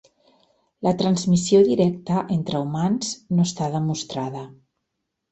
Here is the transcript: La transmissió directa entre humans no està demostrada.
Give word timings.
La 0.85 0.93
transmissió 1.01 1.59
directa 1.67 2.23
entre 2.35 2.61
humans 2.67 3.11
no 3.41 3.45
està 3.49 3.67
demostrada. 3.75 4.43